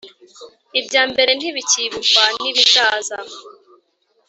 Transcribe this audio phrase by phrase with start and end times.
[0.79, 3.17] Ibya mbere ntibicyibukwa n ibizaza